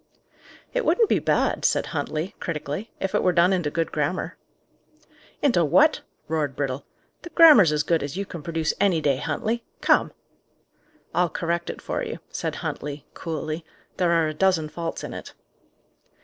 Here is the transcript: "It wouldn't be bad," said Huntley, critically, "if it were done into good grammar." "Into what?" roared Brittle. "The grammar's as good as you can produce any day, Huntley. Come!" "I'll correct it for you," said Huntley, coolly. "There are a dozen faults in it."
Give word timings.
"It 0.73 0.83
wouldn't 0.83 1.09
be 1.09 1.19
bad," 1.19 1.63
said 1.63 1.85
Huntley, 1.93 2.33
critically, 2.39 2.89
"if 2.99 3.13
it 3.13 3.21
were 3.21 3.31
done 3.31 3.53
into 3.53 3.69
good 3.69 3.91
grammar." 3.91 4.35
"Into 5.43 5.63
what?" 5.63 6.01
roared 6.27 6.55
Brittle. 6.55 6.85
"The 7.21 7.29
grammar's 7.29 7.71
as 7.71 7.83
good 7.83 8.01
as 8.01 8.17
you 8.17 8.25
can 8.25 8.41
produce 8.41 8.73
any 8.81 8.99
day, 8.99 9.17
Huntley. 9.17 9.63
Come!" 9.79 10.11
"I'll 11.13 11.29
correct 11.29 11.69
it 11.69 11.83
for 11.83 12.01
you," 12.01 12.17
said 12.31 12.55
Huntley, 12.65 13.05
coolly. 13.13 13.63
"There 13.97 14.11
are 14.11 14.27
a 14.27 14.33
dozen 14.33 14.69
faults 14.69 15.03
in 15.03 15.13
it." 15.13 15.35